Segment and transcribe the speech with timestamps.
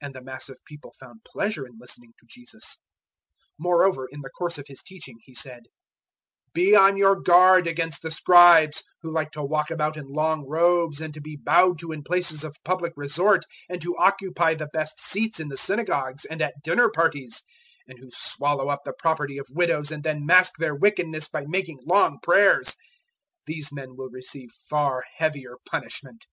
[0.00, 2.82] And the mass of people found pleasure in listening to Jesus.
[3.60, 5.66] 012:038 Moreover in the course of His teaching He said,
[6.54, 11.00] "Be on your guard against the Scribes who like to walk about in long robes
[11.00, 14.70] and to be bowed to in places of public resort, 012:039 and to occupy the
[14.72, 17.44] best seats in the synagogues and at dinner parties,
[17.88, 21.44] 012:040 and who swallow up the property of widows and then mask their wickedness by
[21.46, 22.74] making long prayers:
[23.46, 26.26] these men will receive far heavier punishment."